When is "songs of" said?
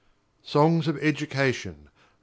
0.41-0.97